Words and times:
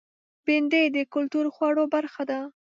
بېنډۍ 0.45 0.85
د 0.95 0.97
کلتور 1.13 1.45
خوړو 1.55 1.83
برخه 1.93 2.23
ده 2.29 2.39